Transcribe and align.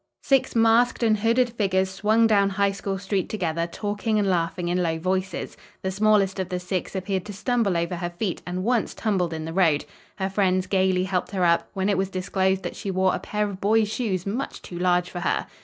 Six 0.23 0.55
masked 0.55 1.03
and 1.03 1.19
hooded 1.19 1.51
figures 1.51 1.91
swung 1.91 2.25
down 2.25 2.49
High 2.49 2.71
School 2.71 2.97
Street 2.97 3.29
together, 3.29 3.67
talking 3.67 4.17
and 4.17 4.27
laughing 4.27 4.67
in 4.67 4.81
low 4.81 4.97
voices. 4.97 5.55
The 5.83 5.91
smallest 5.91 6.39
of 6.39 6.49
the 6.49 6.59
six 6.59 6.95
appeared 6.95 7.23
to 7.25 7.33
stumble 7.33 7.77
over 7.77 7.97
her 7.97 8.09
feet, 8.09 8.41
and 8.47 8.63
once 8.63 8.95
tumbled 8.95 9.31
in 9.31 9.45
the 9.45 9.53
road. 9.53 9.85
Her 10.15 10.31
friends 10.31 10.65
gayly 10.65 11.03
helped 11.03 11.29
her 11.33 11.45
up, 11.45 11.69
when 11.75 11.87
it 11.87 11.99
was 11.99 12.09
disclosed 12.09 12.63
that 12.63 12.75
she 12.75 12.89
wore 12.89 13.13
a 13.13 13.19
pair 13.19 13.47
of 13.47 13.61
boy's 13.61 13.93
shoes 13.93 14.25
much 14.25 14.63
too 14.63 14.79
large 14.79 15.07
for 15.11 15.19
her. 15.19 15.45